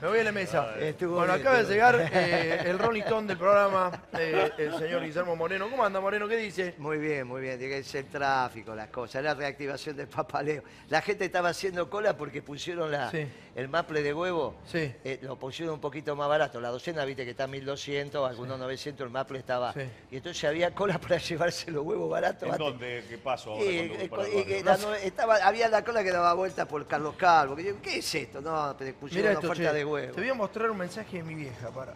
[0.00, 0.76] Me voy a la mesa.
[0.78, 5.02] Estuvo bueno, bien, acaba de llegar eh, el Rolling Stone del programa, eh, el señor
[5.02, 5.68] Guillermo Moreno.
[5.68, 6.28] ¿Cómo anda, Moreno?
[6.28, 6.76] ¿Qué dice?
[6.78, 7.58] Muy bien, muy bien.
[7.58, 10.62] Tiene que ser tráfico, las cosas, la reactivación del papaleo.
[10.88, 13.26] La gente estaba haciendo cola porque pusieron la, Sí.
[13.56, 14.54] el maple de huevo.
[14.66, 14.94] Sí.
[15.02, 16.60] eh, lo pusieron un poquito más barato.
[16.60, 19.72] La docena, viste que está 1200, algunos 900, el maple estaba.
[19.72, 19.80] Sí.
[20.12, 22.48] Y entonces había cola para llevarse los huevos baratos.
[22.48, 23.04] ¿En dónde?
[23.08, 27.56] ¿Qué pasó eh, el nue- estaba, había la cola que daba vueltas por Carlos Calvo.
[27.56, 28.40] que yo, ¿Qué es esto?
[28.40, 29.71] No, pusieron Mira una esto, oferta che.
[29.72, 30.14] De huevo.
[30.14, 31.94] Te voy a mostrar un mensaje de mi vieja, para.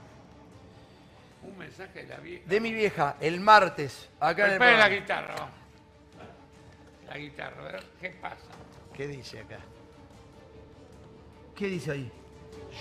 [1.42, 2.42] Un mensaje de la vieja.
[2.46, 5.54] De mi vieja, el martes, acá en el Prepare la guitarra, vamos.
[7.08, 8.36] La guitarra, a ver, ¿qué pasa?
[8.94, 9.58] ¿Qué dice acá?
[11.54, 12.12] ¿Qué dice ahí?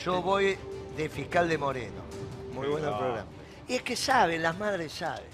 [0.03, 0.57] Yo voy
[0.97, 2.01] de fiscal de Moreno.
[2.53, 2.97] Muy bueno el Ah.
[2.97, 3.27] programa.
[3.67, 5.25] Y es que saben, las madres saben.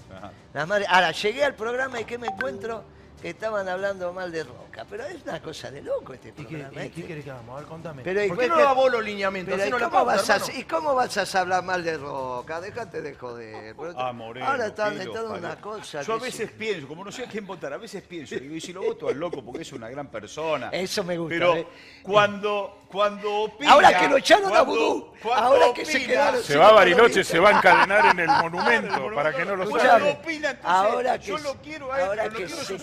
[0.54, 0.88] Las madres...
[0.90, 2.84] Ahora, llegué al programa y ¿qué me encuentro?
[3.22, 4.86] Que estaban hablando mal de Roca.
[4.90, 6.72] Pero es una cosa de loco este ¿Y qué, programa.
[6.72, 7.04] y qué este.
[7.06, 7.56] querés que hagamos?
[7.56, 8.02] A ver, contame.
[8.04, 9.56] Pero, ¿y ¿Por qué cuál no vos los lineamientos?
[9.56, 10.54] Pero, ¿y la cómo, pauta, vas a.
[10.58, 12.60] ¿Y cómo vas a hablar mal de Roca?
[12.62, 13.76] Déjate de joder.
[13.76, 14.48] Pero- Ah, Moreno.
[14.48, 16.02] Ahora están inventando loco, una cosa.
[16.02, 16.56] Yo a que veces sí.
[16.58, 19.08] pienso, como no sé a quién votar, a veces pienso, digo, y si lo voto
[19.10, 20.70] al loco porque es una gran persona.
[20.72, 21.68] Eso me gusta, Pero ¿eh?
[22.02, 23.72] cuando, cuando opina...
[23.74, 26.72] Ahora que lo echaron a cuando- Vudú, cuando ahora que se quedaron Se va a
[26.74, 30.18] Bariloche, se va a encadenar en el monumento para que no lo Cuando saben.
[30.18, 32.66] opina, entonces, Ahora que, yo se- lo quiero a él, ahora pero que quiero se
[32.66, 32.82] sus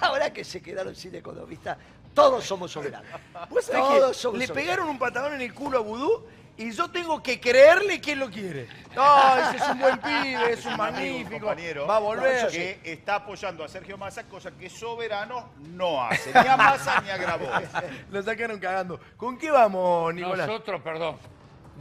[0.00, 1.76] Ahora que se quedaron sin economista,
[2.14, 3.08] todos somos soberanos.
[3.48, 4.50] ¿Vos sabés Todos que somos le soberanos.
[4.64, 6.26] pegaron un patadón en el culo a Vudú
[6.58, 8.68] y yo tengo que creerle que él lo quiere?
[8.94, 12.48] No, ese es un buen pibe, es un amigo, un magnífico, compañero va a volver.
[12.50, 17.08] que está apoyando a Sergio Massa, cosa que Soberano no hace, ni a Massa ni
[17.10, 17.68] a Grabois.
[18.10, 19.00] Lo sacaron cagando.
[19.16, 20.46] ¿Con qué vamos, Nicolás?
[20.46, 21.16] Nosotros, perdón,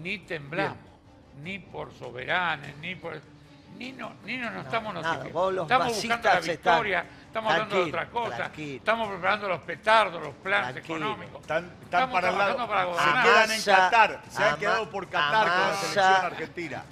[0.01, 0.77] ni temblamos,
[1.43, 3.19] ni por soberanes, ni por...
[3.77, 5.39] Ni, no, ni no nos estamos nada, notificando.
[5.39, 8.77] vos los Estamos buscando la masistas están- victoria, estamos hablando de otra cosa, tranquilo.
[8.77, 10.97] estamos preparando los petardos, los planes Tranquilo.
[10.97, 11.41] económicos.
[11.41, 12.55] Están, están Estamos para el lado.
[12.55, 14.21] trabajando para se quedan en Qatar.
[14.29, 16.83] Se han quedado por Qatar con la selección argentina.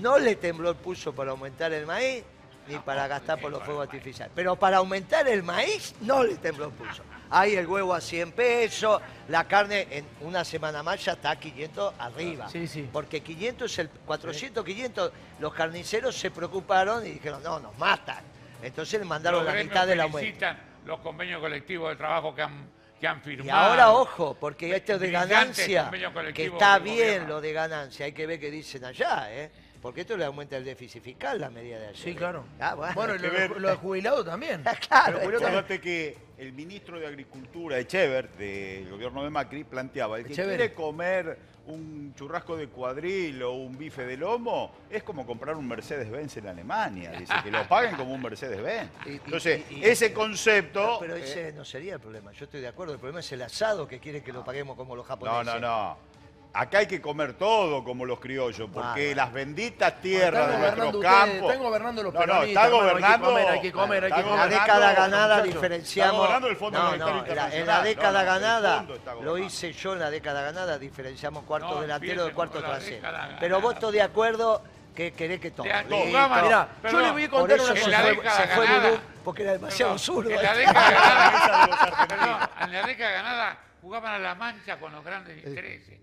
[0.00, 2.24] No le tembló el pulso para aumentar el maíz
[2.66, 4.32] ni para gastar por los fuegos artificiales.
[4.34, 7.02] Pero para aumentar el maíz no le tembló el pulso.
[7.30, 11.36] Ahí el huevo a 100 pesos, la carne en una semana más ya está a
[11.36, 12.48] 500 arriba.
[12.48, 12.88] Sí, sí.
[12.92, 18.31] Porque 500 es el 400, 500, los carniceros se preocuparon y dijeron, no, nos matan.
[18.62, 20.46] Entonces le mandaron Los la mitad del aumento.
[20.86, 22.68] los convenios colectivos de trabajo que han,
[23.00, 23.60] que han Y firmado.
[23.60, 25.90] ahora, ojo, porque esto de ganancia,
[26.34, 29.50] que está bien lo de ganancia, hay que ver qué dicen allá, ¿eh?
[29.82, 31.96] Porque esto le aumenta el déficit fiscal, la medida de ayer.
[31.96, 32.44] Sí, claro.
[32.60, 32.94] Ah, bueno.
[32.94, 33.60] Bueno, lo, ver.
[33.60, 34.62] lo de jubilado también.
[34.88, 40.32] Claro, Pero que el ministro de Agricultura, Echever, del gobierno de Macri, planteaba, el que
[40.32, 40.56] Echeverri.
[40.56, 45.66] quiere comer un churrasco de cuadril o un bife de lomo, es como comprar un
[45.66, 47.10] Mercedes-Benz en Alemania.
[47.12, 48.90] Dice, que lo paguen como un Mercedes-Benz.
[49.06, 50.98] Entonces, y- y- ese concepto...
[51.00, 52.92] Pero eh, ese no sería el problema, yo estoy de acuerdo.
[52.94, 55.54] El problema es el asado que quieren que lo paguemos como los No, japoneses.
[55.54, 56.11] no, no.
[56.54, 60.82] Acá hay que comer todo como los criollos, porque las benditas tierras Están de gobernando
[60.92, 61.48] nuestro ustedes, campo.
[61.50, 63.26] están gobernando los No, no, está hermano, hay que gobernando.
[63.26, 66.12] comer, hay que comer, hay está En la gobernando- década ganada diferenciamos.
[66.12, 67.84] Está gobernando el Fondo no, Monetario no, en la- en la Internacional.
[67.84, 69.38] década No, no, el ganada, está lo gobernando.
[69.38, 73.08] hice yo en la década ganada, diferenciamos cuarto No, delantero del cuarto trasero.
[73.40, 74.62] Pero vos estás de acuerdo
[74.94, 75.50] que querés que.
[75.50, 75.62] De
[76.06, 77.74] jugaba- Mirá, yo le voy a contar una
[78.14, 78.36] cosa.
[78.36, 80.28] se fue Vudú, porque era demasiado zurdo.
[80.28, 80.58] En la ¿eh?
[80.58, 85.98] década ganada, de en la década ganada jugaban a la mancha con los grandes intereses.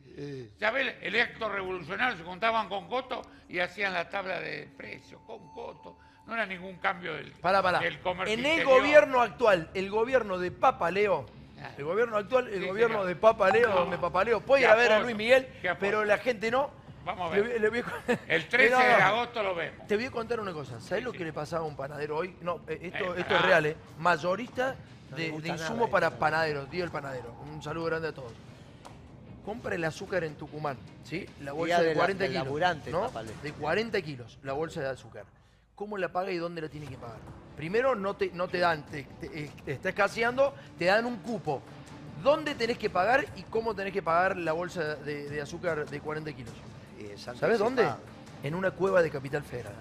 [0.60, 0.96] ¿Sabés?
[1.02, 5.98] El acto revolucionario se contaban con Coto y hacían la tabla de precios con Coto.
[6.28, 7.80] No era ningún cambio del, Pará, pará.
[7.80, 8.80] del comercio En el interior.
[8.80, 11.26] gobierno actual, el gobierno de Papa Leo,
[11.78, 13.08] el gobierno actual, el Sí, gobierno señor.
[13.08, 13.76] de Papa Leo, No.
[13.76, 15.48] donde Papa Leo puede ir a ver a Luis Miguel,
[15.80, 16.70] pero la gente no.
[17.06, 17.44] Vamos a ver.
[17.50, 19.06] voy- le voy a- El 13 No, no, de no.
[19.06, 19.88] agosto lo vemos.
[19.88, 20.80] Te voy a contar una cosa.
[20.80, 21.18] ¿Sabes lo sí.
[21.18, 22.36] que le pasaba a un panadero hoy?
[22.42, 23.42] No, eh, esto, Eh, esto es pará.
[23.42, 23.76] real, ¿eh?
[23.98, 24.76] Mayorista
[25.10, 26.20] No de, esto, para ¿no?
[26.20, 26.70] panaderos.
[26.70, 27.32] Día el panadero.
[27.52, 28.34] Un saludo grande a todos.
[29.50, 31.26] Compra el azúcar en Tucumán, ¿sí?
[31.42, 32.46] La bolsa de de la- 40 del kilos.
[32.92, 33.02] ¿no?
[33.08, 33.32] papale.
[33.42, 35.26] De 40 kilos, la bolsa de azúcar.
[35.74, 37.18] ¿Cómo la paga y dónde la tiene que pagar?
[37.58, 41.18] Primero, no te, no te dan, te, te- eh, te está escaseando, te dan un
[41.18, 41.64] cupo.
[42.22, 46.00] ¿Dónde tenés que pagar y cómo tenés que pagar la bolsa de, de azúcar de
[46.00, 46.54] 40 kilos?
[47.00, 47.90] Es ¿Sabes dónde?
[48.44, 49.74] En una cueva de Capital Federal.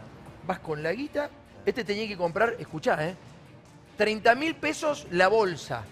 [0.47, 1.29] Vas con la guita,
[1.67, 3.15] este tenía que comprar, escuchá, ¿eh?
[3.99, 5.83] 30 mil pesos la bolsa.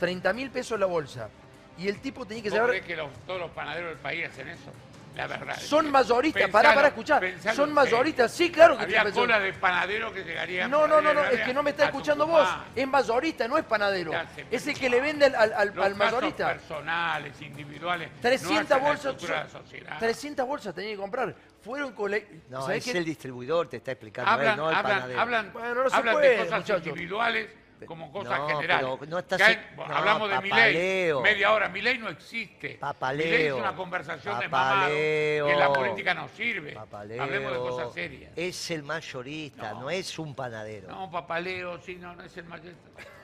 [0.00, 1.28] 30 mil pesos la bolsa.
[1.78, 2.82] Y el tipo tenía que ¿Vos saber...
[2.82, 4.72] que los- todos los panaderos del país hacen eso?
[5.14, 5.58] La verdad.
[5.58, 7.20] Son mayoristas, Pensalo, pará, pará, escuchar.
[7.20, 11.14] pensalo Son mayoristas, sí, claro que Había cola de panadero que llegaría No, no, no,
[11.14, 12.46] no, es que no me está escuchando vos.
[12.74, 14.12] Es mayorista, no es panadero.
[14.34, 16.48] Sé, Es el que le vende al, al- al- Los al mayorista.
[16.48, 18.10] personales, individuales.
[18.12, 19.98] no 300 hacen la bolsas, la sociedad.
[19.98, 21.34] 300 bolsas tenía que comprar.
[21.62, 22.18] Fueron con la-
[22.50, 22.98] No, ¿sabés es qué?
[22.98, 25.20] el distribuidor, te está explicando él, hablan, no el hablan, panadero.
[25.20, 26.86] hablan, Bueno, no se hablan puede, de cosas muchachos.
[26.88, 27.48] individuales
[27.84, 28.96] como cosa no, general.
[28.98, 29.40] pero no estás
[29.74, 31.20] bueno, no, hablamos de papaleo.
[31.20, 31.68] Milei, media hora.
[31.68, 32.70] Milei no existe.
[32.80, 33.26] Papaleo.
[33.26, 35.46] Milei es una conversación de mamado Papaleo.
[35.48, 36.72] que la política no sirve.
[36.72, 37.22] Papaleo.
[37.22, 38.32] Hablemos de cosas serias.
[38.36, 39.90] Es el mayorista, no, No.
[39.90, 40.88] es un panadero.
[40.88, 42.72] No, papaleo, sí, no, no es el mayor.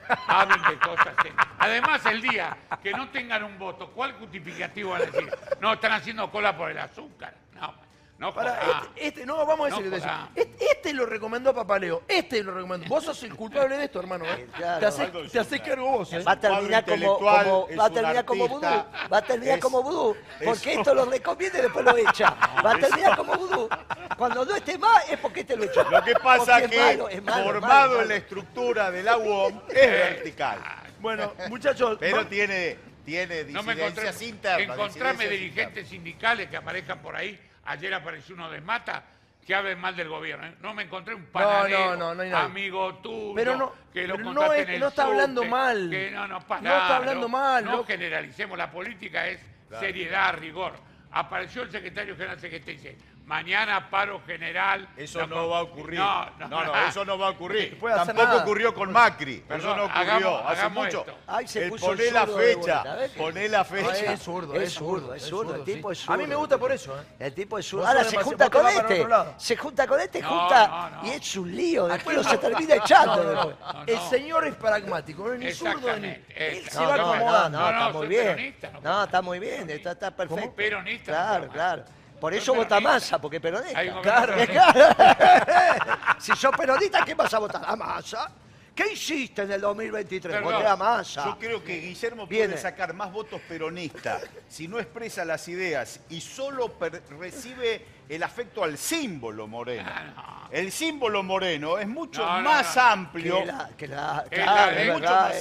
[0.27, 1.47] Hablen de cosas serias.
[1.57, 5.31] Además, el día que no tengan un voto, ¿cuál justificativo van a decir?
[5.61, 7.33] No, están haciendo cola por el azúcar.
[7.53, 7.73] No,
[8.17, 8.83] no Para, jodas.
[8.95, 10.29] este, este- no, vamos a No.
[10.35, 12.03] Este, este lo recomendó Papaleo.
[12.07, 12.87] Este lo recomendó.
[12.87, 14.23] Vos sos el culpable de esto, hermano.
[14.25, 14.47] ¿eh?
[14.55, 14.79] Claro.
[14.79, 16.13] Te haces te cargo vos.
[16.13, 16.19] ¿eh?
[16.23, 18.65] Va a terminar cuadro como, intelectual, como- es va a un terminar como vudú.
[18.65, 20.17] artista, Va a terminar es- como vudú.
[20.45, 22.29] Porque es- esto lo recomienda y después lo echa.
[22.65, 23.69] Va a terminar como vudú.
[24.17, 25.83] Cuando no esté más es porque te lo echó.
[25.89, 28.09] Lo que pasa Porque que es malo, es malo, es formado malo, en malo.
[28.09, 30.59] la estructura de la UOM es vertical.
[30.99, 31.97] Bueno, muchachos.
[31.99, 34.07] Pero va- tiene, tiene No me encontré.
[34.21, 34.21] internas.
[34.61, 37.37] Encontrarme disidencias dirigentes sindicales que aparezcan por ahí.
[37.65, 39.03] Ayer apareció uno de Mata
[39.45, 40.45] que hablen mal del gobierno.
[40.45, 40.55] ¿eh?
[40.61, 44.29] No me encontré un panadero, no, no, no amigo tuyo, Pero no- que lo pero
[44.33, 45.89] no contaste es- en el no está hablando mal.
[45.89, 48.57] Que no, no, No está hablando mal, No generalicemos.
[48.57, 49.39] La política es
[49.79, 50.73] seriedad, rigor.
[51.11, 54.87] Apareció el secretario general que te dice, mañana paro general.
[54.97, 55.99] Eso no va a ocurrir.
[55.99, 57.79] No, No, no, no, eso no va a ocurrir.
[57.79, 58.41] puede hacer Tampoco nada.
[58.43, 59.43] ocurrió con Macri.
[59.49, 60.01] eso no ocurrió.
[60.01, 60.99] hagamos- Hace hagamos mucho.
[61.01, 61.17] esto.
[61.27, 62.59] Ay, se el puso el poné la zurdo de fecha.
[62.81, 63.11] vuelta, ¿ves?
[63.11, 64.13] Poné la Ah, fecha.
[64.13, 65.29] es zurdo, Es zurdo, es el
[65.63, 65.99] tipo sí.
[65.99, 66.13] es zurdo.
[66.13, 67.05] A mí me gusta por eso, ¿eh?
[67.19, 67.83] El tipo es Vos zurdo.
[67.85, 68.99] sos Ahora se demasiado- junta vos te con vas para este.
[69.01, 69.33] otro lado.
[69.37, 71.07] Se junta con este, No, junta no, no.
[71.07, 71.87] y es un lío.
[71.87, 73.23] Después lo se termina echando.
[73.23, 73.55] después.
[73.73, 76.07] No, El señor es pragmático, no es ni zurdo ni.
[76.09, 77.59] Exactamente, Él se va No, no, no, acomodando.
[77.59, 78.23] no, está soy muy bien.
[78.25, 80.55] peronista, no No, está muy bien, está, está perfecto.
[80.55, 81.83] Peronista, Claro, no, claro.
[82.23, 83.77] Por eso vota masa, porque es peronista.
[83.77, 87.61] Hay un gobierno Claro, si sos peronista, ¿qué vas a votar?
[87.65, 88.31] ¿A masa?
[88.73, 90.37] ¿Qué hiciste en el 2023?
[90.37, 90.53] Perdón.
[90.53, 91.25] Voté a masa.
[91.25, 92.47] Yo creo que Guillermo Viene.
[92.53, 98.23] puede sacar más votos peronistas si no expresa las ideas y solo per- recibe el
[98.23, 99.91] afecto al símbolo moreno.
[100.15, 102.81] Ah, El símbolo moreno es mucho No, no, más no.
[102.83, 103.39] amplio.
[103.41, 104.87] Que la, que la- En claro, la, es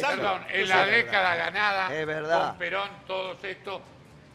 [0.02, 2.48] verdad, en la década ganada, Es verdad.
[2.48, 3.80] con Perón, todos estos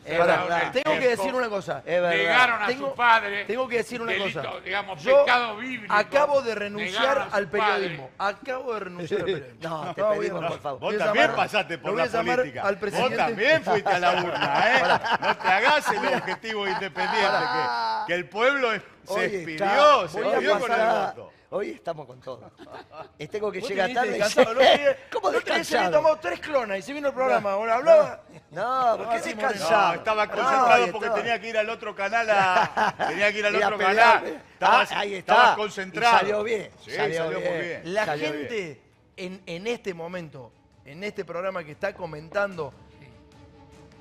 [0.07, 0.71] Es verdad.
[0.71, 1.79] Tengo que decir una cosa.
[1.85, 2.09] Es verdad.
[2.11, 3.45] Negaron a Tengo- su padre.
[3.45, 4.59] Tengo que decir una delito, cosa.
[4.63, 5.93] Digamos, Yo pecado bíblico.
[5.93, 8.09] acabo de Negaron renunciar su al periodismo.
[8.17, 9.59] Acabo de renunciar al periodismo.
[9.69, 10.79] No, te voy a pedimos, por favor.
[10.79, 12.61] Vos Voy a también llamar- pasaste lo por la llamar política.
[12.61, 13.17] Al Vos presidente.
[13.17, 14.81] también fuiste a la urna, ¿eh?
[15.21, 20.07] No te hagas el objetivo independiente, que, que el pueblo es- se Hoy expidió, está-
[20.09, 21.33] se voy a expidió con el pasar- voto.
[21.49, 22.51] Hoy estamos con todo.
[23.19, 24.11] Y tengo que llegar tarde.
[24.11, 24.59] descansado, no
[25.11, 25.91] ¿Cómo no descansado?
[25.91, 27.53] tomado tres clonas y se vino el programa.
[27.53, 28.21] Ahora hablaba.
[28.51, 29.41] No, porque Moreno.
[29.41, 29.87] cansado.
[29.87, 32.95] No, estaba No, concentrado ahí porque tenía que ir al otro canal a.
[33.09, 34.25] Tenía que ir al otro canal.
[34.27, 34.39] ¿eh?
[34.53, 35.55] Estabas, Ah, ahí estabas está.
[35.55, 36.15] concentrado.
[36.15, 37.51] Y salió bien, Sí, salió salió, bien.
[37.53, 37.93] muy bien.
[37.93, 38.81] La Salió gente
[39.15, 40.51] en, en este momento,
[40.85, 42.73] en este programa que está comentando,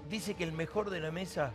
[0.09, 1.53] dice que el mejor de la mesa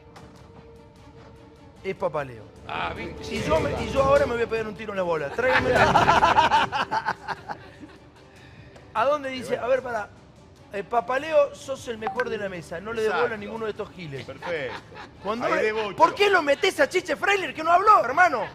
[1.83, 2.43] es Papaleo.
[2.67, 3.35] Ah, ¿viste?
[3.35, 5.29] Y yo, me- y yo ahora me voy a pegar un tiro en la bola.
[5.31, 5.71] Tráigame
[8.93, 9.57] ¿A dónde dice?
[9.57, 10.09] A ver, para.
[10.89, 12.79] Papaleo, sos el mejor de la mesa.
[12.79, 14.25] No le devuelvo a ninguno de estos giles.
[14.25, 14.73] Perfecto.
[15.23, 15.47] Cuando.
[15.97, 18.45] ¿Por qué lo metés a Chiche Freiler que no habló, hermano?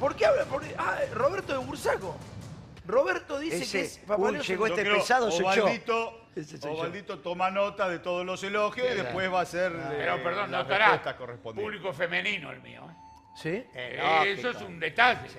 [0.00, 0.44] ¿Por qué habla?
[0.44, 2.16] por- Ah, Roberto de Bursaco.
[2.86, 5.30] Roberto dice Ese- que es Papaleo uy, es llegó este creo, pesado.
[6.36, 6.78] Ese soy yo.
[6.78, 10.58] Ovaldito toma nota de todos los elogios y después va a hacer Pero perdón, la
[10.58, 11.62] notará, respuesta correspondiente.
[11.78, 12.82] público femenino el mío.
[12.90, 12.94] ¿eh?
[13.34, 13.48] ¿Sí?
[13.48, 15.28] Eh, Eh, eso es un detalle.
[15.28, 15.34] Sí.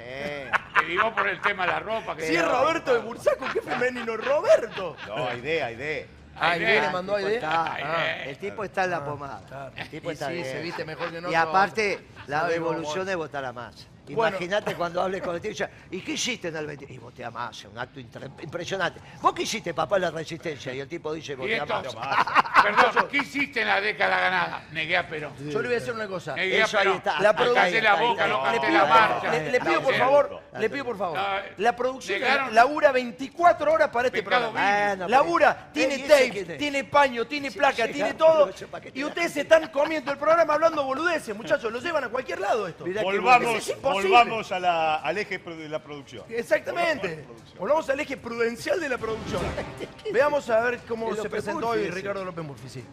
[0.80, 2.16] Te digo por el tema de la ropa.
[2.16, 4.96] Que Si es Roberto de Bursaco, qué femenino Roberto.
[5.08, 6.06] No, idea, idea.
[6.40, 6.66] Ah, Aide.
[6.68, 8.30] Aide le Ah, mandó el tipo está- Aide.
[8.30, 9.42] El tipo está en la pomada.
[9.48, 9.72] claro.
[9.76, 10.46] El tipo Y está sí, bien.
[10.46, 13.10] se viste mejor que Y aparte, la Sabe cómo devolución votar.
[13.12, 13.88] es votar a más.
[14.14, 14.38] Bueno.
[14.38, 16.86] Imagínate cuando hable con el tío y dice, ¿y qué hiciste en el 20?
[16.94, 19.00] Y voté a más, un acto impresionante.
[19.22, 20.74] ¿Vos qué hiciste, papá, en la resistencia?
[20.74, 22.26] Y el tipo dice, Y voté a esto, más.
[22.64, 24.64] perdón, ¿qué hiciste en la década ganada?
[24.72, 25.34] Negué a Perón.
[25.40, 26.36] Yo le voy a decir una cosa.
[26.36, 27.02] Negué a Eso ahí Perón.
[27.22, 27.34] La
[27.82, 28.52] la boca, no está.
[28.52, 29.32] Le pido, la marcha.
[29.32, 31.20] le, le pido por favor, le pido por favor.
[31.58, 34.52] La producción llegaron- labura 24 horas para este programa.
[34.52, 38.50] Bueno, Labura, tiene ¿y ese tape, tiene paño, tiene Sí, placa, tiene todo.
[38.54, 41.72] pero ¿para qué te Y ustedes se están comiendo el programa hablando boludeces, muchachos.
[41.72, 42.86] Lo llevan a cualquier lado esto.
[43.04, 43.74] Volvamos.
[44.04, 46.24] Volvamos a la- al eje de la producción.
[46.30, 47.26] Exactamente.
[47.58, 49.42] Volvamos al eje prudencial de la producción.
[50.14, 51.90] Veamos a ver cómo El se López presentó Murphy hoy.
[51.92, 52.70] Ricardo López Murphy.
[52.70, 52.84] Sí.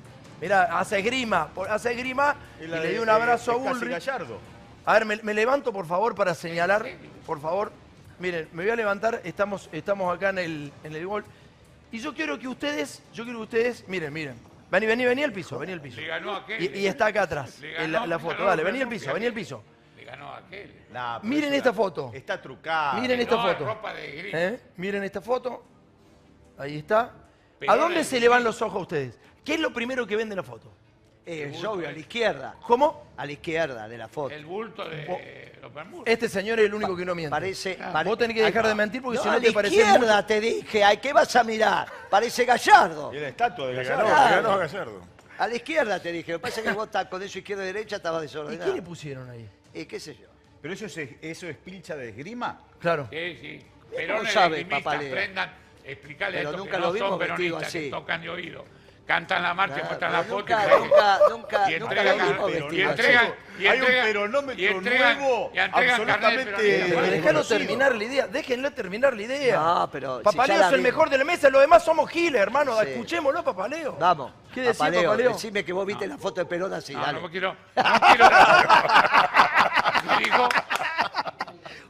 [0.41, 3.75] Mirá, hace esgrima, por- hace esgrima y, la le di un abrazo a es casi
[3.77, 3.91] Ulrich.
[3.91, 4.39] Gallardo.
[4.87, 6.87] A ver, me, me levanto por favor para señalar,
[7.27, 7.73] por favor.
[8.19, 11.25] Miren, me voy a levantar, estamos, estamos acá en el, en el gol.
[11.91, 14.37] Y yo quiero que ustedes, yo quiero que ustedes, miren, miren.
[14.71, 16.01] Vení, vení, vení al piso, vení al piso.
[16.01, 16.63] Le ganó a aquel.
[16.63, 17.69] Y, y está acá atrás, la,
[18.01, 18.35] ganó- la le foto.
[18.39, 19.43] ganó Dale, vení al piso, a vení al aquel.
[19.43, 19.63] piso.
[20.16, 20.73] Ganó a aquel.
[20.92, 22.11] Nah, pero Miren es esta una- foto.
[22.14, 23.00] Está trucada.
[23.00, 23.66] Miren esta No, es foto.
[23.66, 24.38] ropa de grima.
[24.40, 24.61] ¿Eh?
[24.76, 25.64] Miren esta foto.
[26.59, 27.12] Ahí está.
[27.66, 29.18] ¿A dónde la- se le van los ojos a ustedes?
[29.44, 30.71] ¿Qué es lo primero que ven de la foto?
[31.26, 32.54] Eh, es obvio, a la izquierda.
[32.66, 33.09] ¿Cómo?
[33.16, 34.35] A la izquierda de la foto.
[34.35, 36.04] El bulto de los Bermudas.
[36.06, 37.30] Este señor es el único que no miente.
[37.30, 39.75] Parece, pare- Vos tenés que dejar de mentir porque si a no la te parece
[39.76, 41.88] izquierda te dije, ¿a qué vas a mirar?
[42.11, 43.12] Parece Gallardo.
[43.14, 44.04] Y la estatua de Le Gallardo.
[44.09, 45.00] ganó, le ganó a Gallardo.
[45.38, 46.33] A la izquierda te dije.
[46.33, 48.71] Lo que pasa es que vos estás con eso izquierda y derecha, estabas ¿Y desordenado.
[48.71, 49.49] qué le pusieron ahí?
[49.75, 50.28] Y qué sé yo.
[50.62, 52.61] ¿Pero eso es, eso es pilcha de esgrima?
[52.81, 53.09] Claro.
[53.11, 53.59] Sí, sí.
[53.81, 55.09] ¿Cómo Perones sabe, Papalea?
[55.11, 55.52] aprendan,
[55.85, 57.81] explicarle a Pero estos nunca que lo no vimos son peronistas así.
[57.81, 58.64] que tocan de oído.
[59.07, 62.47] Cantan la marcha, Claro, muestran la foto nunca- y, nunca- nunca- y nunca entregan, lo
[62.47, 66.87] vimos y entregan, y Hay un entregan- peronómetro y entregan- nuevo, y entregan absolutamente.
[66.89, 69.57] Pero déjalo terminar la idea, déjenlo terminar la idea.
[69.57, 70.93] No, pero si Papaleo la es el vimos.
[70.93, 72.81] mejor de la mesa, los demás somos giles, hermano.
[72.81, 72.89] Sí.
[72.89, 73.95] Escuchémoslo, Papaleo.
[74.01, 74.33] Vamos.
[74.55, 75.33] ¿Qué decía Papaleo, Papaleo?
[75.35, 77.21] Decime que vos viste la foto de Perón así, No, dale.
[77.21, 77.55] no quiero.
[77.77, 78.31] No quiero.
[80.19, 80.49] Me dijo,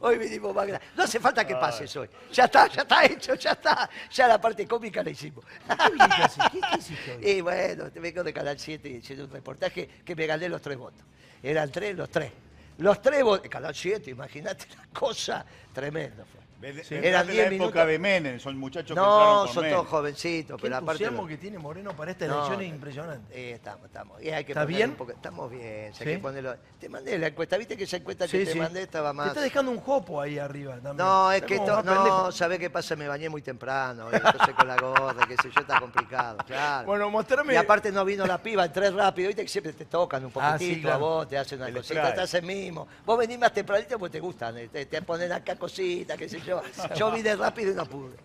[0.05, 0.85] Hoy vinimos más grande.
[0.95, 2.07] No hace falta que pases hoy.
[2.31, 3.89] Ya está, ya está hecho, ya está.
[4.11, 5.43] Ya la parte cómica la hicimos.
[5.43, 6.41] ¿Qué viniste así?
[6.51, 7.27] ¿Qué, qué hiciste hoy?
[7.31, 10.77] Y bueno, te vengo de Canal 7 haciendo un reportaje que me gané los tres
[10.77, 11.01] votos.
[11.41, 12.31] Eran tres, los tres.
[12.77, 13.49] Los tres votos.
[13.49, 15.43] Canal 7, imagínate la cosa
[15.73, 16.44] tremenda fue.
[16.83, 16.95] Sí.
[16.95, 17.87] Eran de 10 la época minutos.
[17.87, 20.91] de Menem, son muchachos que No, son todos jovencitos, pero aparte.
[21.03, 22.75] entusiasmo lo- que tiene Moreno para esta No, elección es no.
[22.75, 23.33] impresionante.
[23.39, 24.21] Eh, estamos, estamos.
[24.23, 24.89] Y hay que ¿Estás poner bien?
[24.91, 25.93] un poco- Estamos bien.
[25.93, 26.09] si ¿Sí?
[26.09, 26.55] hay que ponerlo.
[26.79, 27.57] Te mandé la encuesta.
[27.57, 28.59] ¿Viste que esa encuesta que te sí.
[28.59, 29.27] mandé estaba Te más.
[29.29, 30.97] está dejando un jopo ahí arriba también.
[30.97, 32.95] No, es que esto, no, ¿sabés qué pasa?
[32.95, 36.85] Me bañé muy temprano, y entonces con la gorda, qué sé yo, está complicado, claro.
[36.87, 37.53] Bueno, mostrame.
[37.53, 40.53] Y aparte no vino la piba, entré rápido, viste que siempre te tocan un Ah,
[40.53, 40.95] poquitito sí, claro.
[40.95, 42.87] a vos, te hacen una El cosita, te hacen mimo.
[43.05, 46.39] Vos venís más tempranito porque te gustan, eh, te, te ponen acá cositas, qué sé
[46.41, 46.54] yo.
[46.95, 48.15] Yo vine rápido y no pude.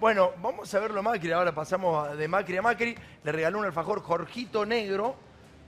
[0.00, 1.30] Bueno, vamos a verlo Macri.
[1.32, 2.96] Ahora pasamos de Macri a Macri.
[3.24, 5.16] Le regaló un alfajor Jorgito Negro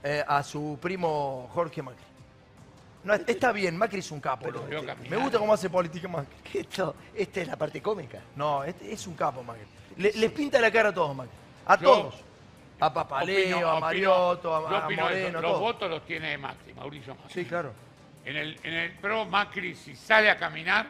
[0.03, 2.05] eh, a su primo Jorge Macri.
[3.03, 4.47] No, está bien, Macri es un capo.
[5.09, 6.59] Me gusta cómo hace política Macri.
[6.59, 8.19] Esto, esta es la parte cómica.
[8.35, 9.65] No, este es un capo Macri.
[9.97, 11.33] Le- les pinta la cara a todos Macri.
[11.65, 12.15] A Yo todos.
[12.79, 15.31] A Papaleo, opino- a opino- Mariotto, a, yo a Moreno, eso.
[15.33, 15.59] Los todos.
[15.59, 17.33] votos los tiene Macri, Mauricio Macri.
[17.33, 17.73] Sí, claro.
[18.25, 20.87] En el, en el pro Macri, si sale a caminar,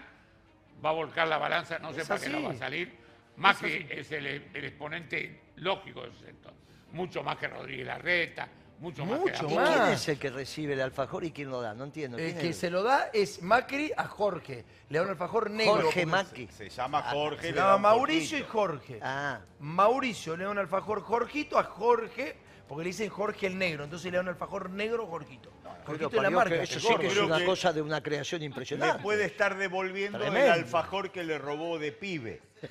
[0.84, 2.98] va a volcar la balanza, no sé Es para qué no va a salir.
[3.38, 6.54] Macri es, el, el exponente lógico de ese sector.
[6.92, 8.50] Mucho más que Rodríguez Larreta,
[8.82, 9.70] mucho, más Mucho ¿Y que más.
[9.70, 11.76] quién es el que recibe el alfajor y quién lo da?
[11.76, 12.18] No entiendo.
[12.18, 12.58] El ¿quién que es?
[12.58, 14.66] se lo da es Macri a Jorge.
[14.90, 15.84] Le da un alfajor negro.
[15.84, 16.48] Jorge Macri.
[16.48, 17.50] Se llama Jorge.
[17.50, 18.42] Se llama Mauricio y.
[18.42, 19.00] Jorge.
[19.04, 22.38] Ah, Mauricio le da un alfajor Jorgito a Jorge,
[22.72, 25.51] porque le dicen Jorge el negro, entonces le da un alfajor negro Jorgito.
[25.86, 26.56] Jorgito es la Dios marca.
[26.56, 29.04] eso es sí que es una que cosa de una creación Le impresionante.
[29.04, 30.54] puede estar devolviendo Tremendo.
[30.54, 32.42] el alfajor que le robó de pibe.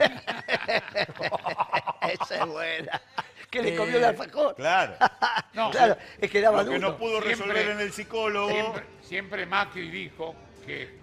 [2.23, 3.01] Esa es buena.
[3.51, 4.55] Que le Eh, comió el alfajor.
[4.57, 4.95] Claro.
[5.53, 6.91] No, Claro, es que daba Lo que uno.
[6.93, 8.49] no pudo Siempre- resolver en el psicólogo.
[8.51, 10.99] Siempre, siempre Macri dijo que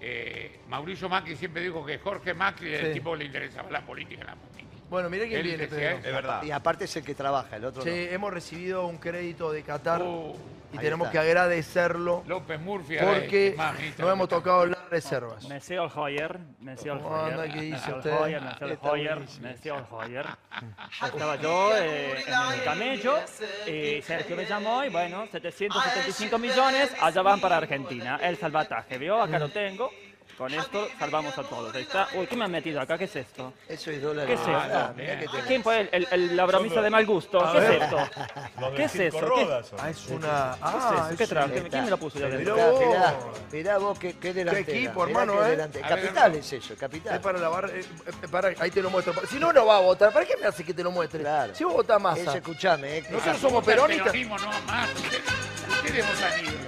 [0.00, 2.86] eh, Mauricio Macri siempre dijo que Jorge Macri era Sí.
[2.86, 4.77] el tipo que le interesaba la política en la política.
[4.90, 6.08] Bueno, mirá quién Él viene, decía Pedro.
[6.08, 6.42] Es verdad.
[6.42, 7.94] Y aparte es el que trabaja, el otro Sí, no.
[8.14, 10.34] hemos recibido un crédito de Qatar Oh,
[10.72, 11.20] y ahí tenemos está.
[11.22, 15.46] que agradecerlo López Murphy porque el más ministro no hemos tocado las reservas.
[15.48, 17.42] Monsieur Hoyer, Monsieur ¿Cómo anda?
[17.42, 18.12] Hoyer, ¿Qué dice Monsieur usted?
[18.20, 18.42] Hoyer,
[18.72, 19.48] Está Hoyer, buenísimo.
[19.48, 20.26] Monsieur Hoyer.
[21.04, 23.14] Estaba yo eh, en el camello
[23.66, 28.18] y Sergio me llamó y bueno, 775 millones, allá van para Argentina.
[28.22, 29.20] El salvataje, ¿vio?
[29.22, 29.90] Acá lo tengo.
[30.38, 31.74] Con esto salvamos a todos.
[31.74, 32.06] Ahí está.
[32.14, 32.96] Uy, ¿qué me han metido acá?
[32.96, 33.52] ¿Qué es esto?
[33.68, 34.24] Eso es dólar.
[34.24, 34.94] ¿Qué es Ah, esto?
[34.96, 37.40] mirá que te- ¿Quién fue el, el- el- la bromista de mal gusto?
[37.52, 37.96] ¿Qué es esto?
[38.76, 39.32] ¿Qué es eso?
[39.34, 40.54] ¿Qué, Ah, es una.
[40.54, 41.16] ¿Qué Ah, es eso?
[41.16, 41.52] ¿Qué es trajo?
[41.52, 42.80] una- ¿Quién me lo puso ya Mirá vos.
[42.86, 43.14] Mirá,
[43.50, 44.78] mirá vos qué, qué delantera.
[44.78, 45.50] equipo, mirá hermano, qué ¿eh?
[45.50, 45.86] delantera.
[45.86, 47.20] A ver, Capital es eso, Es capital.
[47.20, 47.70] para lavar.
[47.74, 49.14] eh, eh, para, ahí te lo muestro.
[49.26, 50.12] Si no, no va a votar.
[50.12, 51.18] ¿Para qué me hace que te lo muestre?
[51.20, 51.52] Claro.
[51.52, 52.36] Si vos votás Eso, masa.
[52.36, 54.06] escuchame, eh, Nosotros somos peronistas.
[54.12, 54.88] peronismo, no más.
[54.94, 56.58] Ustedes, votan ídolos.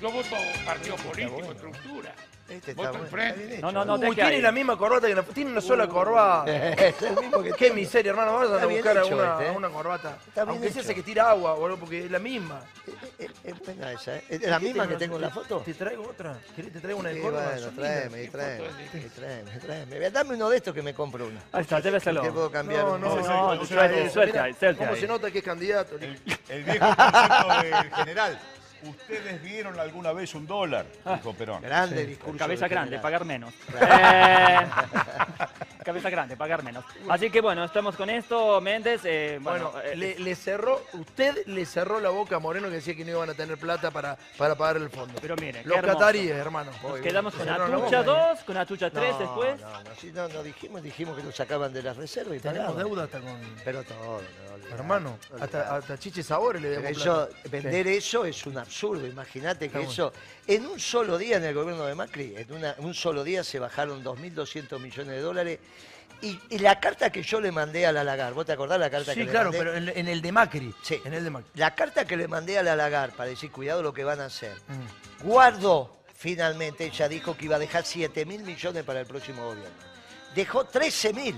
[0.00, 2.12] Yo voto partido político, estructura.
[2.48, 3.60] Este está bueno, está bien hecho.
[3.62, 5.22] No, no, no, Uy, te tiene la misma corbata que la.
[5.22, 6.50] Tiene una sola corbata.
[6.74, 8.34] es el mismo que Qué miseria, hermano.
[8.34, 9.50] Vamos a buscar a hecho una, este, ¿eh?
[9.50, 10.18] una corbata.
[10.28, 12.60] Está bien Aunque sea ese que tira agua, boludo, porque es la misma.
[13.18, 14.24] Es, es buena esa, ¿eh?
[14.28, 15.62] ¿Es la misma que tengo en la foto?
[15.64, 16.38] ¿Te traigo otra?
[16.54, 17.50] ¿Querés que te traigo una de Córdoba?
[17.52, 18.68] bueno, tráeme, tráeme,
[19.16, 20.10] tráeme, tráeme.
[20.10, 21.40] Dame uno de estos que me compro uno.
[21.50, 22.22] Ahí está, lléveselo.
[22.22, 22.84] ¿Qué puedo cambiar?
[22.84, 23.66] No, no, no, ahí,
[24.10, 25.96] suelte ¿Cómo se nota que es candidato?
[25.96, 28.38] El viejo concepto general.
[28.88, 30.86] ¿Ustedes vieron alguna vez un dólar?
[31.04, 31.62] Dijo Perón.
[31.62, 32.38] Grande discurso.
[32.38, 33.52] Cabeza grande, pagar menos.
[33.80, 34.58] Eh,
[35.86, 36.84] cabeza grande, pagar menos.
[37.08, 39.00] Así que bueno, estamos con esto, Méndez.
[39.04, 42.74] eh, bueno, Bueno, eh, le, le cerró, usted le cerró la boca a Moreno que
[42.74, 45.14] decía que no iban a tener plata para, para pagar el fondo.
[45.22, 46.72] Pero mire, Los cataríes, hermano.
[46.82, 49.60] nos quedamos con la Atucha boca, 2, con Atucha 3 No, después.
[49.60, 52.66] No, no, sí, no, no dijimos, dijimos que lo sacaban de las reservas y Tenemos
[52.72, 52.84] pagaban.
[52.86, 53.40] deuda hasta con...
[53.64, 54.20] Pero todo,
[54.72, 59.06] Hermano, hasta, hasta Chiche Sabores le Pero debemos eso, vender eso es un absurdo.
[59.06, 60.12] Imagínate que eso,
[60.46, 63.58] en un solo día en el gobierno de Macri, en una- un solo día se
[63.58, 65.58] bajaron 2.200 millones de dólares
[66.22, 68.88] Y, y la carta que yo le mandé a la Lagar, ¿vos te acordás la
[68.88, 69.58] carta que Sí, le claro, mandé?
[69.58, 70.74] pero en, en el de Macri.
[70.82, 70.98] Sí.
[71.04, 71.50] En el de Macri.
[71.56, 74.24] La carta que le mandé a la Lagar para decir cuidado lo que van a
[74.26, 74.54] hacer.
[74.66, 75.24] Mm.
[75.28, 79.74] Guardó, finalmente, ella dijo que iba a dejar 7 mil millones para el próximo gobierno.
[80.34, 81.36] Dejó 13 mil.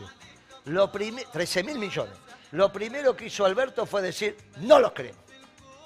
[1.33, 2.15] 13 mil millones.
[2.53, 5.21] Lo primero que hizo Alberto fue decir, no los queremos.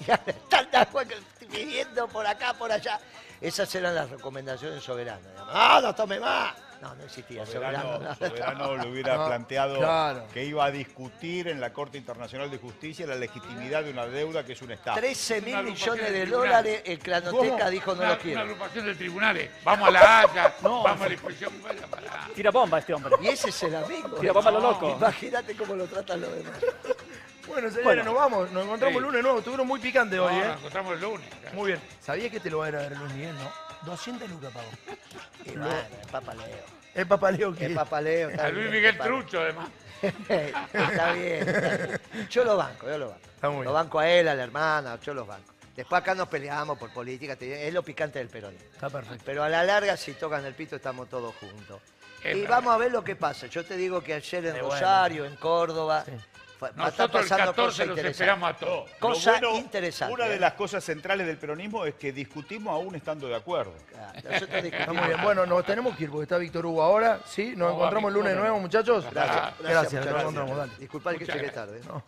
[0.06, 1.14] De acuerdo,
[1.50, 2.98] pidiendo por acá, por allá.
[3.40, 5.26] Esas eran las recomendaciones soberanas.
[5.48, 6.54] ¡Ah, no tome más!
[6.80, 7.94] No, no existía soberano.
[7.98, 8.14] Soberano, no.
[8.28, 10.24] Soberano le hubiera No, planteado claro.
[10.32, 14.44] que iba a discutir en la Corte Internacional de Justicia la legitimidad de una deuda
[14.44, 14.96] que es un Estado.
[14.98, 17.70] 13 Una mil millones de dólares, el Clanoteca ¿Cómo?
[17.70, 18.40] dijo no una, lo una quiero.
[18.40, 19.50] agrupación de tribunales.
[19.62, 20.82] Vamos a la Haya, No.
[20.82, 22.28] vamos a la para.
[22.34, 23.14] Tira bomba este hombre.
[23.22, 24.08] Y ese es el amigo.
[24.18, 24.90] Tira bomba lo loco.
[24.96, 26.54] Imagínate cómo lo tratan los demás.
[27.46, 28.04] Bueno, señores, Bueno.
[28.04, 28.50] nos vamos.
[28.52, 28.98] Nos encontramos Sí.
[28.98, 29.38] el lunes nuevo.
[29.38, 30.46] Estuvieron muy picantes hoy, No, ¿eh?
[30.48, 31.26] nos encontramos el lunes.
[31.52, 31.80] Muy bien.
[32.00, 33.52] ¿Sabías que te lo va a ir a ver Luis Miguel, no?
[33.86, 34.68] 200 lucas pagó.
[35.44, 36.64] Y bueno, es papaleo.
[36.94, 37.66] Es papaleo que...
[37.66, 38.30] Es papaleo.
[38.30, 38.98] está A Luis bien, Miguel.
[38.98, 39.68] Trucho, además.
[40.02, 42.00] está bien, está bien.
[42.30, 43.20] Yo lo banco, yo lo banco.
[43.34, 43.74] Está muy Lo bien.
[43.74, 45.52] banco a él, a la hermana, yo los banco.
[45.74, 48.66] Después acá nos peleamos por política, te- es lo picante del peronismo.
[48.72, 49.22] Está perfecto.
[49.24, 51.80] Pero a la larga, si tocan el pito, estamos todos juntos.
[52.22, 52.56] Es y verdad.
[52.58, 53.46] vamos a ver lo que pasa.
[53.46, 54.58] Yo te digo que ayer en.
[54.60, 56.04] Rosario, en Córdoba,
[56.76, 58.10] Nosotros el pasando 14 cosas los interesantes.
[58.20, 58.90] esperamos a todos.
[58.90, 60.14] Lo Cosa bueno, interesante.
[60.14, 60.40] Una de ¿eh?
[60.40, 63.72] las cosas centrales del peronismo es que discutimos aún estando de acuerdo.
[63.90, 64.96] Claro, nosotros Está discutimos.
[64.96, 65.22] muy bien.
[65.22, 67.20] Bueno, nos tenemos que ir porque está Víctor Hugo ahora.
[67.26, 67.50] ¿Sí?
[67.56, 68.42] Nos No, encontramos el lunes Víctor.
[68.42, 69.04] nuevo, muchachos.
[69.10, 70.72] Gracias, Gracias, gracias, nos encontramos, dale.
[70.78, 71.78] Disculpad que llegué tarde.
[71.78, 71.82] ¿eh?
[71.86, 72.04] No.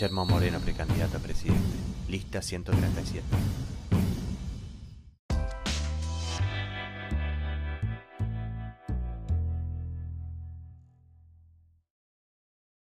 [0.00, 1.76] Guillermo Moreno, precandidato a presidente.
[2.08, 3.59] Lista 137.